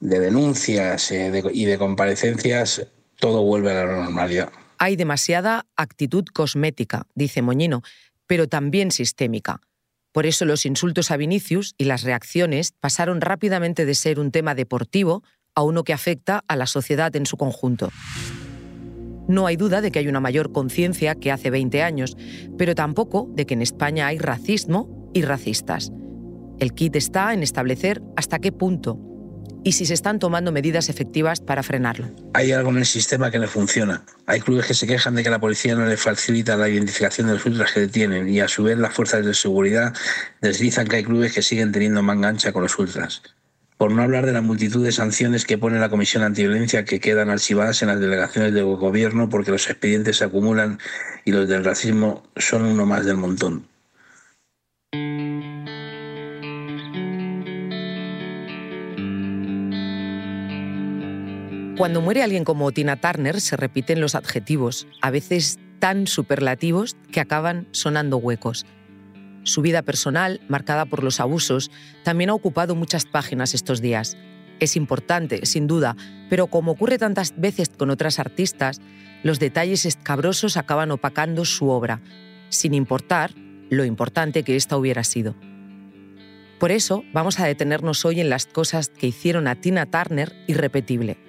de 0.02 0.20
denuncias 0.20 1.10
eh, 1.14 1.42
y 1.54 1.64
de 1.64 1.78
comparecencias, 1.78 2.86
todo 3.18 3.44
vuelve 3.44 3.72
a 3.72 3.86
la 3.86 3.96
normalidad. 4.04 4.52
Hay 4.78 4.98
demasiada 4.98 5.68
actitud 5.78 6.26
cosmética, 6.34 7.08
dice 7.16 7.42
Moñino, 7.42 7.82
pero 8.26 8.50
también 8.50 8.92
sistémica. 8.92 9.62
Por 10.12 10.26
eso 10.26 10.46
los 10.46 10.66
insultos 10.66 11.12
a 11.12 11.18
Vinicius 11.18 11.76
y 11.78 11.86
las 11.86 12.04
reacciones 12.04 12.74
pasaron 12.80 13.22
rápidamente 13.22 13.86
de 13.86 13.96
ser 13.96 14.20
un 14.20 14.32
tema 14.32 14.56
deportivo 14.56 15.24
a 15.56 15.64
uno 15.64 15.84
que 15.84 15.94
afecta 15.94 16.44
a 16.48 16.56
la 16.56 16.66
sociedad 16.66 17.16
en 17.16 17.26
su 17.26 17.38
conjunto. 17.38 17.90
No 19.28 19.46
hay 19.46 19.58
duda 19.58 19.82
de 19.82 19.92
que 19.92 20.00
hay 20.00 20.08
una 20.08 20.22
mayor 20.22 20.52
conciencia 20.52 21.16
que 21.16 21.32
hace 21.32 21.50
20 21.50 21.84
años, 21.84 22.16
pero 22.58 22.76
tampoco 22.76 23.30
de 23.34 23.46
que 23.46 23.56
en 23.56 23.62
España 23.62 24.08
hay 24.08 24.18
racismo 24.18 25.12
y 25.14 25.22
racistas. 25.24 25.92
El 26.60 26.74
kit 26.74 26.96
está 26.96 27.34
en 27.34 27.44
establecer 27.44 28.02
hasta 28.16 28.40
qué 28.40 28.52
punto 28.52 29.00
y 29.68 29.74
si 29.74 29.86
se 29.86 29.96
están 29.96 30.18
tomando 30.18 30.54
medidas 30.54 30.88
efectivas 30.88 31.42
para 31.42 31.62
frenarlo. 31.62 32.10
Hay 32.34 32.54
algo 32.54 32.70
en 32.70 32.78
el 32.78 32.86
sistema 32.86 33.30
que 33.30 33.38
no 33.38 33.50
funciona. 33.50 34.02
Hay 34.26 34.40
clubes 34.40 34.66
que 34.66 34.74
se 34.74 34.88
quejan 34.88 35.14
de 35.16 35.24
que 35.24 35.30
la 35.30 35.40
policía 35.40 35.76
no 35.76 35.86
le 35.86 35.98
facilita 35.98 36.56
la 36.56 36.70
identificación 36.70 37.28
de 37.28 37.34
los 37.34 37.46
ultras 37.46 37.74
que 37.74 37.82
detienen 37.82 38.30
y 38.30 38.40
a 38.40 38.48
su 38.48 38.64
vez 38.64 38.78
las 38.78 38.94
fuerzas 38.94 39.26
de 39.26 39.34
seguridad 39.34 39.94
deslizan 40.40 40.88
que 40.88 40.96
hay 40.96 41.04
clubes 41.04 41.34
que 41.34 41.42
siguen 41.42 41.74
teniendo 41.74 42.02
manga 42.02 42.34
con 42.54 42.64
los 42.64 42.80
ultras. 42.80 43.22
Por 43.76 43.92
no 43.92 44.04
hablar 44.04 44.26
de 44.26 44.32
la 44.32 44.40
multitud 44.40 44.86
de 44.86 44.94
sanciones 44.94 45.44
que 45.44 45.58
pone 45.58 45.80
la 45.80 45.90
Comisión 45.90 46.24
Antiviolencia 46.24 46.86
que 46.86 47.02
quedan 47.02 47.30
archivadas 47.30 47.82
en 47.82 47.90
las 47.90 48.00
delegaciones 48.00 48.54
del 48.54 48.64
gobierno 48.64 49.28
porque 49.28 49.52
los 49.52 49.70
expedientes 49.70 50.16
se 50.16 50.24
acumulan 50.24 50.80
y 51.26 51.34
los 51.34 51.50
del 51.50 51.66
racismo 51.66 52.24
son 52.38 52.64
uno 52.64 52.86
más 52.86 53.06
del 53.06 53.18
montón. 53.18 53.68
Cuando 61.78 62.02
muere 62.02 62.24
alguien 62.24 62.44
como 62.44 62.72
Tina 62.72 62.96
Turner 62.96 63.40
se 63.40 63.56
repiten 63.56 64.02
los 64.02 64.16
adjetivos, 64.16 64.88
a 65.00 65.12
veces 65.12 65.60
tan 65.78 66.08
superlativos 66.08 66.98
que 67.12 67.20
acaban 67.20 67.68
sonando 67.70 68.18
huecos. 68.18 68.66
Su 69.44 69.62
vida 69.62 69.84
personal, 69.84 70.42
marcada 70.48 70.86
por 70.86 71.04
los 71.04 71.20
abusos, 71.20 71.70
también 72.04 72.32
ha 72.32 72.34
ocupado 72.34 72.74
muchas 72.74 73.06
páginas 73.06 73.54
estos 73.54 73.80
días. 73.80 74.18
Es 74.60 74.76
importante, 74.76 75.46
sin 75.46 75.68
duda, 75.68 75.96
pero 76.32 76.48
como 76.48 76.72
ocurre 76.72 76.98
tantas 76.98 77.40
veces 77.40 77.70
con 77.70 77.92
otras 77.92 78.18
artistas, 78.18 78.82
los 79.22 79.38
detalles 79.38 79.86
escabrosos 79.86 80.58
acaban 80.58 80.90
opacando 80.90 81.46
su 81.46 81.70
obra, 81.70 82.02
sin 82.50 82.74
importar 82.74 83.36
lo 83.70 83.86
importante 83.86 84.42
que 84.42 84.56
ésta 84.56 84.78
hubiera 84.78 85.04
sido. 85.04 85.36
Por 86.60 86.72
eso 86.72 87.04
vamos 87.14 87.40
a 87.40 87.46
detenernos 87.46 88.04
hoy 88.04 88.20
en 88.20 88.32
las 88.32 88.48
cosas 88.48 88.90
que 88.90 89.06
hicieron 89.06 89.48
a 89.48 89.54
Tina 89.54 89.86
Turner 89.86 90.34
irrepetible. 90.48 91.27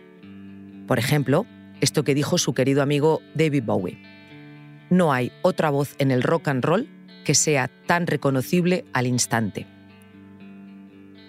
Por 0.88 0.98
ejemplo, 0.98 1.46
esto 1.82 2.02
que 2.02 2.14
dijo 2.14 2.38
su 2.38 2.54
querido 2.54 2.82
amigo 2.82 3.20
David 3.34 3.62
Bowie. 3.64 4.02
No 4.90 5.12
hay 5.12 5.30
otra 5.42 5.68
voz 5.68 5.94
en 5.98 6.10
el 6.10 6.22
rock 6.22 6.48
and 6.48 6.64
roll 6.64 6.88
que 7.24 7.34
sea 7.34 7.70
tan 7.86 8.06
reconocible 8.06 8.86
al 8.94 9.06
instante. 9.06 9.66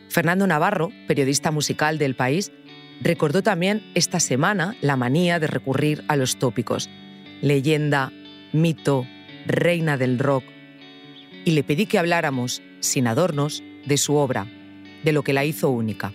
Fernando 0.07 0.47
Navarro, 0.47 0.89
periodista 1.07 1.51
musical 1.51 1.97
del 1.97 2.15
país, 2.15 2.53
recordó 3.01 3.43
también 3.43 3.83
esta 3.95 4.21
semana 4.21 4.77
la 4.81 4.95
manía 4.95 5.39
de 5.39 5.47
recurrir 5.47 6.05
a 6.07 6.15
los 6.15 6.39
tópicos, 6.39 6.89
leyenda, 7.41 8.13
mito, 8.53 9.05
reina 9.45 9.97
del 9.97 10.19
rock, 10.19 10.45
y 11.43 11.51
le 11.51 11.63
pedí 11.63 11.85
que 11.85 11.99
habláramos, 11.99 12.61
sin 12.79 13.07
adornos, 13.07 13.61
de 13.85 13.97
su 13.97 14.15
obra, 14.15 14.47
de 15.03 15.11
lo 15.11 15.23
que 15.23 15.33
la 15.33 15.43
hizo 15.43 15.69
única. 15.69 16.13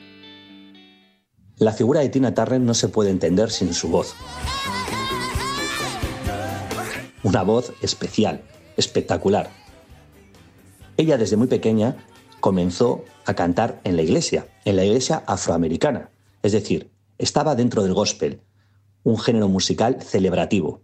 La 1.58 1.72
figura 1.72 2.00
de 2.00 2.08
Tina 2.08 2.34
Turner 2.34 2.60
no 2.60 2.74
se 2.74 2.88
puede 2.88 3.10
entender 3.10 3.48
sin 3.48 3.74
su 3.74 3.88
voz. 3.88 4.16
Una 7.22 7.44
voz 7.44 7.72
especial, 7.80 8.42
espectacular. 8.76 9.50
Ella 10.96 11.16
desde 11.16 11.36
muy 11.36 11.46
pequeña 11.46 11.96
comenzó 12.40 13.04
a 13.24 13.34
cantar 13.34 13.80
en 13.84 13.94
la 13.94 14.02
iglesia, 14.02 14.48
en 14.64 14.74
la 14.74 14.84
iglesia 14.84 15.22
afroamericana. 15.28 16.10
Es 16.42 16.50
decir, 16.50 16.90
estaba 17.18 17.54
dentro 17.54 17.84
del 17.84 17.94
gospel, 17.94 18.40
un 19.04 19.16
género 19.16 19.48
musical 19.48 20.02
celebrativo. 20.02 20.82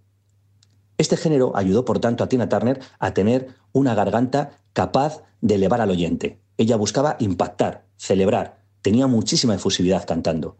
Este 0.98 1.16
género 1.16 1.56
ayudó, 1.56 1.84
por 1.84 1.98
tanto, 1.98 2.22
a 2.22 2.28
Tina 2.28 2.48
Turner 2.48 2.78
a 3.00 3.12
tener 3.12 3.48
una 3.72 3.96
garganta 3.96 4.52
capaz 4.72 5.24
de 5.40 5.56
elevar 5.56 5.80
al 5.80 5.90
oyente. 5.90 6.40
Ella 6.58 6.76
buscaba 6.76 7.16
impactar, 7.18 7.86
celebrar, 7.96 8.59
tenía 8.82 9.06
muchísima 9.06 9.54
efusividad 9.54 10.06
cantando. 10.06 10.56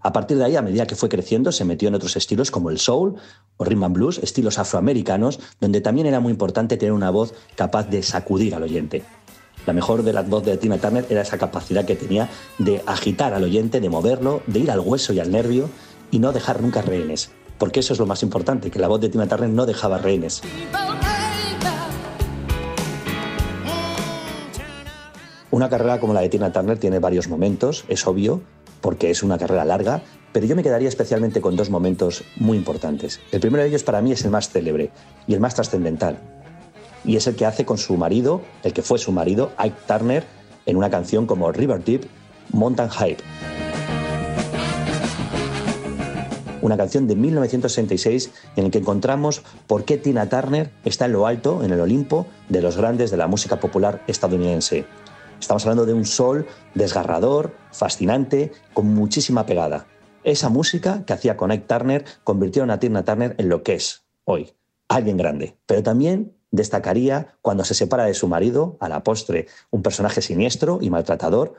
A 0.00 0.12
partir 0.12 0.36
de 0.36 0.44
ahí, 0.44 0.54
a 0.54 0.62
medida 0.62 0.86
que 0.86 0.96
fue 0.96 1.08
creciendo, 1.08 1.50
se 1.50 1.64
metió 1.64 1.88
en 1.88 1.94
otros 1.94 2.16
estilos 2.16 2.50
como 2.50 2.68
el 2.68 2.78
soul 2.78 3.14
o 3.56 3.64
rhythm 3.64 3.84
and 3.84 3.94
blues, 3.94 4.18
estilos 4.18 4.58
afroamericanos, 4.58 5.40
donde 5.60 5.80
también 5.80 6.06
era 6.06 6.20
muy 6.20 6.30
importante 6.30 6.76
tener 6.76 6.92
una 6.92 7.08
voz 7.08 7.32
capaz 7.56 7.88
de 7.88 8.02
sacudir 8.02 8.54
al 8.54 8.64
oyente. 8.64 9.02
La 9.66 9.72
mejor 9.72 10.02
de 10.02 10.12
las 10.12 10.28
voces 10.28 10.48
de 10.48 10.56
Tina 10.58 10.76
Turner 10.76 11.06
era 11.08 11.22
esa 11.22 11.38
capacidad 11.38 11.86
que 11.86 11.96
tenía 11.96 12.28
de 12.58 12.82
agitar 12.84 13.32
al 13.32 13.44
oyente, 13.44 13.80
de 13.80 13.88
moverlo, 13.88 14.42
de 14.46 14.58
ir 14.58 14.70
al 14.70 14.80
hueso 14.80 15.14
y 15.14 15.20
al 15.20 15.30
nervio 15.30 15.70
y 16.10 16.18
no 16.18 16.32
dejar 16.32 16.60
nunca 16.60 16.82
rehenes. 16.82 17.30
Porque 17.56 17.80
eso 17.80 17.94
es 17.94 17.98
lo 17.98 18.04
más 18.04 18.22
importante, 18.22 18.70
que 18.70 18.78
la 18.78 18.88
voz 18.88 19.00
de 19.00 19.08
Tina 19.08 19.26
Turner 19.26 19.48
no 19.48 19.64
dejaba 19.64 19.96
rehenes. 19.96 20.42
Una 25.54 25.68
carrera 25.68 26.00
como 26.00 26.14
la 26.14 26.20
de 26.20 26.28
Tina 26.28 26.52
Turner 26.52 26.78
tiene 26.78 26.98
varios 26.98 27.28
momentos, 27.28 27.84
es 27.86 28.08
obvio, 28.08 28.42
porque 28.80 29.12
es 29.12 29.22
una 29.22 29.38
carrera 29.38 29.64
larga, 29.64 30.02
pero 30.32 30.46
yo 30.46 30.56
me 30.56 30.64
quedaría 30.64 30.88
especialmente 30.88 31.40
con 31.40 31.54
dos 31.54 31.70
momentos 31.70 32.24
muy 32.34 32.58
importantes. 32.58 33.20
El 33.30 33.38
primero 33.38 33.62
de 33.62 33.68
ellos 33.68 33.84
para 33.84 34.02
mí 34.02 34.10
es 34.10 34.24
el 34.24 34.32
más 34.32 34.48
célebre 34.48 34.90
y 35.28 35.34
el 35.34 35.38
más 35.38 35.54
trascendental, 35.54 36.18
y 37.04 37.14
es 37.14 37.28
el 37.28 37.36
que 37.36 37.46
hace 37.46 37.64
con 37.64 37.78
su 37.78 37.96
marido, 37.96 38.42
el 38.64 38.72
que 38.72 38.82
fue 38.82 38.98
su 38.98 39.12
marido, 39.12 39.52
Ike 39.58 39.76
Turner, 39.86 40.24
en 40.66 40.76
una 40.76 40.90
canción 40.90 41.24
como 41.24 41.52
River 41.52 41.84
Deep, 41.84 42.08
Mountain 42.50 42.90
Hype. 42.90 43.22
una 46.62 46.78
canción 46.78 47.06
de 47.06 47.14
1966 47.14 48.30
en 48.56 48.64
la 48.64 48.70
que 48.70 48.78
encontramos 48.78 49.42
por 49.66 49.84
qué 49.84 49.98
Tina 49.98 50.30
Turner 50.30 50.70
está 50.86 51.04
en 51.04 51.12
lo 51.12 51.26
alto, 51.26 51.62
en 51.62 51.70
el 51.70 51.80
Olimpo, 51.80 52.26
de 52.48 52.62
los 52.62 52.78
grandes 52.78 53.10
de 53.10 53.18
la 53.18 53.26
música 53.26 53.60
popular 53.60 54.02
estadounidense. 54.06 54.86
Estamos 55.40 55.64
hablando 55.64 55.86
de 55.86 55.92
un 55.92 56.04
sol 56.04 56.46
desgarrador, 56.74 57.54
fascinante, 57.72 58.52
con 58.72 58.94
muchísima 58.94 59.46
pegada. 59.46 59.86
Esa 60.22 60.48
música 60.48 61.04
que 61.04 61.12
hacía 61.12 61.36
con 61.36 61.50
Ike 61.50 61.66
Turner 61.66 62.04
convirtió 62.24 62.64
a 62.64 62.78
Tina 62.78 63.04
Turner 63.04 63.34
en 63.38 63.48
lo 63.48 63.62
que 63.62 63.74
es 63.74 64.04
hoy, 64.24 64.54
alguien 64.88 65.16
grande. 65.16 65.56
Pero 65.66 65.82
también 65.82 66.32
destacaría 66.50 67.36
cuando 67.42 67.64
se 67.64 67.74
separa 67.74 68.04
de 68.04 68.14
su 68.14 68.28
marido, 68.28 68.78
a 68.80 68.88
la 68.88 69.02
postre, 69.02 69.48
un 69.70 69.82
personaje 69.82 70.22
siniestro 70.22 70.78
y 70.80 70.88
maltratador, 70.88 71.54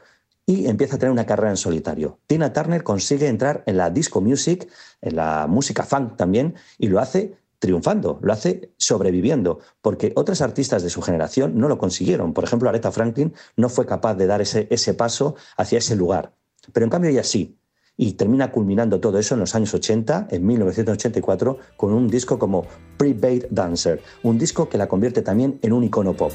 y 0.47 0.67
empieza 0.67 0.95
a 0.95 0.99
tener 0.99 1.11
una 1.11 1.25
carrera 1.25 1.49
en 1.49 1.57
solitario. 1.57 2.19
Tina 2.27 2.53
Turner 2.53 2.83
consigue 2.83 3.27
entrar 3.27 3.63
en 3.65 3.77
la 3.77 3.89
disco 3.89 4.21
music, 4.21 4.67
en 5.01 5.15
la 5.15 5.47
música 5.47 5.83
funk 5.83 6.15
también, 6.15 6.55
y 6.77 6.87
lo 6.87 6.99
hace 6.99 7.37
triunfando, 7.59 8.19
lo 8.21 8.33
hace 8.33 8.73
sobreviviendo, 8.77 9.59
porque 9.81 10.13
otras 10.15 10.41
artistas 10.41 10.83
de 10.83 10.89
su 10.89 11.01
generación 11.01 11.57
no 11.57 11.67
lo 11.67 11.77
consiguieron. 11.77 12.33
Por 12.33 12.43
ejemplo, 12.43 12.69
Aretha 12.69 12.91
Franklin 12.91 13.33
no 13.55 13.69
fue 13.69 13.85
capaz 13.85 14.15
de 14.15 14.27
dar 14.27 14.41
ese, 14.41 14.67
ese 14.69 14.93
paso 14.93 15.35
hacia 15.57 15.79
ese 15.79 15.95
lugar. 15.95 16.33
Pero 16.73 16.85
en 16.85 16.89
cambio 16.89 17.09
ella 17.09 17.23
sí, 17.23 17.57
y 17.97 18.13
termina 18.13 18.51
culminando 18.51 18.99
todo 18.99 19.19
eso 19.19 19.35
en 19.35 19.39
los 19.39 19.55
años 19.55 19.73
80, 19.73 20.27
en 20.31 20.45
1984, 20.45 21.57
con 21.77 21.93
un 21.93 22.07
disco 22.07 22.37
como 22.37 22.65
Pre-Bait 22.97 23.47
Dancer, 23.49 24.01
un 24.23 24.37
disco 24.37 24.67
que 24.67 24.77
la 24.77 24.87
convierte 24.87 25.21
también 25.21 25.59
en 25.61 25.73
un 25.73 25.83
icono 25.83 26.13
pop. 26.13 26.31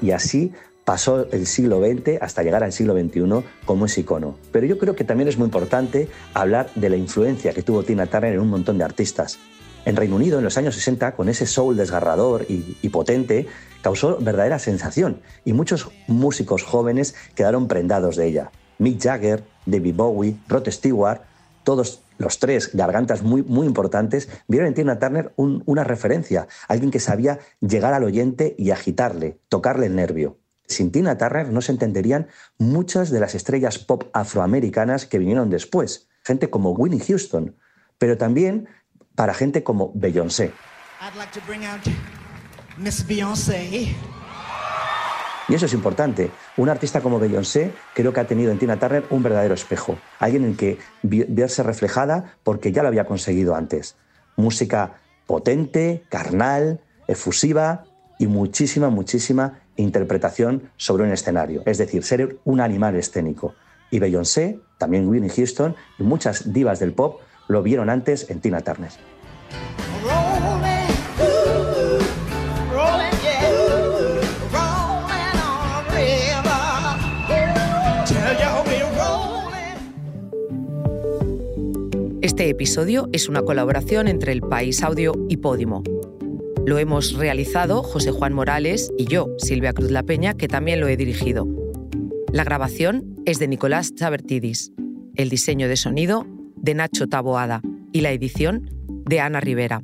Y 0.00 0.12
así 0.12 0.52
pasó 0.88 1.30
el 1.32 1.46
siglo 1.46 1.80
XX 1.80 2.16
hasta 2.22 2.42
llegar 2.42 2.64
al 2.64 2.72
siglo 2.72 2.94
XXI 2.94 3.44
como 3.66 3.84
ese 3.84 4.00
icono. 4.00 4.38
Pero 4.50 4.64
yo 4.64 4.78
creo 4.78 4.96
que 4.96 5.04
también 5.04 5.28
es 5.28 5.36
muy 5.36 5.44
importante 5.44 6.08
hablar 6.32 6.70
de 6.76 6.88
la 6.88 6.96
influencia 6.96 7.52
que 7.52 7.62
tuvo 7.62 7.82
Tina 7.82 8.06
Turner 8.06 8.32
en 8.32 8.40
un 8.40 8.48
montón 8.48 8.78
de 8.78 8.84
artistas. 8.84 9.38
En 9.84 9.96
Reino 9.96 10.16
Unido, 10.16 10.38
en 10.38 10.44
los 10.44 10.56
años 10.56 10.76
60, 10.76 11.14
con 11.14 11.28
ese 11.28 11.44
soul 11.44 11.76
desgarrador 11.76 12.46
y, 12.48 12.78
y 12.80 12.88
potente, 12.88 13.46
causó 13.82 14.16
verdadera 14.16 14.58
sensación 14.58 15.20
y 15.44 15.52
muchos 15.52 15.90
músicos 16.06 16.62
jóvenes 16.62 17.14
quedaron 17.34 17.68
prendados 17.68 18.16
de 18.16 18.26
ella. 18.26 18.50
Mick 18.78 18.98
Jagger, 18.98 19.44
David 19.66 19.94
Bowie, 19.94 20.36
Rod 20.48 20.70
Stewart, 20.70 21.20
todos 21.64 22.00
los 22.16 22.38
tres 22.38 22.70
gargantas 22.72 23.22
muy, 23.22 23.42
muy 23.42 23.66
importantes, 23.66 24.30
vieron 24.46 24.68
en 24.68 24.74
Tina 24.74 24.98
Turner 24.98 25.34
una 25.36 25.84
referencia, 25.84 26.48
alguien 26.66 26.90
que 26.90 26.98
sabía 26.98 27.40
llegar 27.60 27.92
al 27.92 28.04
oyente 28.04 28.54
y 28.56 28.70
agitarle, 28.70 29.38
tocarle 29.50 29.84
el 29.84 29.94
nervio. 29.94 30.38
Sin 30.68 30.92
Tina 30.92 31.16
Turner 31.16 31.48
no 31.48 31.62
se 31.62 31.72
entenderían 31.72 32.28
muchas 32.58 33.10
de 33.10 33.20
las 33.20 33.34
estrellas 33.34 33.78
pop 33.78 34.04
afroamericanas 34.12 35.06
que 35.06 35.18
vinieron 35.18 35.48
después, 35.50 36.08
gente 36.22 36.50
como 36.50 36.72
Winnie 36.72 37.00
Houston, 37.00 37.56
pero 37.96 38.18
también 38.18 38.68
para 39.14 39.34
gente 39.34 39.64
como 39.64 39.92
Beyoncé. 39.94 40.52
Y 45.48 45.54
eso 45.54 45.64
es 45.64 45.72
importante. 45.72 46.30
Un 46.58 46.68
artista 46.68 47.00
como 47.00 47.18
Beyoncé 47.18 47.72
creo 47.94 48.12
que 48.12 48.20
ha 48.20 48.26
tenido 48.26 48.52
en 48.52 48.58
Tina 48.58 48.78
Turner 48.78 49.04
un 49.08 49.22
verdadero 49.22 49.54
espejo. 49.54 49.98
Alguien 50.18 50.44
en 50.44 50.56
que 50.56 50.78
verse 51.02 51.62
reflejada 51.62 52.36
porque 52.44 52.70
ya 52.70 52.82
lo 52.82 52.88
había 52.88 53.06
conseguido 53.06 53.54
antes. 53.56 53.96
Música 54.36 55.00
potente, 55.26 56.04
carnal, 56.10 56.80
efusiva 57.06 57.84
y 58.18 58.26
muchísima, 58.26 58.90
muchísima 58.90 59.60
interpretación 59.78 60.70
sobre 60.76 61.04
un 61.04 61.12
escenario. 61.12 61.62
Es 61.64 61.78
decir, 61.78 62.02
ser 62.04 62.38
un 62.44 62.60
animal 62.60 62.96
escénico. 62.96 63.54
Y 63.90 63.98
Beyoncé, 63.98 64.60
también 64.76 65.08
Winnie 65.08 65.30
Houston 65.30 65.74
y 65.98 66.02
muchas 66.02 66.52
divas 66.52 66.78
del 66.78 66.92
pop 66.92 67.20
lo 67.48 67.62
vieron 67.62 67.88
antes 67.88 68.28
en 68.28 68.40
Tina 68.40 68.60
Turner. 68.60 68.90
Este 82.20 82.50
episodio 82.50 83.08
es 83.12 83.28
una 83.28 83.42
colaboración 83.42 84.06
entre 84.06 84.32
El 84.32 84.42
País 84.42 84.82
Audio 84.82 85.14
y 85.28 85.38
Podimo. 85.38 85.82
Lo 86.68 86.78
hemos 86.78 87.14
realizado 87.14 87.82
José 87.82 88.10
Juan 88.10 88.34
Morales 88.34 88.92
y 88.98 89.06
yo, 89.06 89.28
Silvia 89.38 89.72
Cruz 89.72 89.90
La 89.90 90.02
Peña, 90.02 90.34
que 90.34 90.48
también 90.48 90.80
lo 90.80 90.86
he 90.86 90.98
dirigido. 90.98 91.48
La 92.30 92.44
grabación 92.44 93.16
es 93.24 93.38
de 93.38 93.48
Nicolás 93.48 93.94
Chabertidis, 93.94 94.70
el 95.14 95.30
diseño 95.30 95.66
de 95.66 95.78
sonido 95.78 96.26
de 96.56 96.74
Nacho 96.74 97.06
Taboada 97.06 97.62
y 97.90 98.02
la 98.02 98.12
edición 98.12 98.68
de 99.06 99.18
Ana 99.18 99.40
Rivera. 99.40 99.80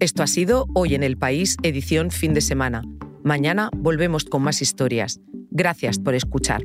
Esto 0.00 0.24
ha 0.24 0.26
sido 0.26 0.66
Hoy 0.74 0.96
en 0.96 1.04
el 1.04 1.16
País, 1.16 1.56
edición 1.62 2.10
fin 2.10 2.34
de 2.34 2.40
semana. 2.40 2.82
Mañana 3.22 3.70
volvemos 3.72 4.24
con 4.24 4.42
más 4.42 4.60
historias. 4.60 5.20
Gracias 5.52 6.00
por 6.00 6.16
escuchar. 6.16 6.62